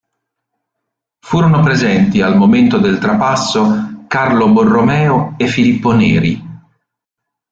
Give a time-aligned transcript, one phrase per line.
[1.23, 6.41] Furono presenti al momento del trapasso Carlo Borromeo e Filippo Neri.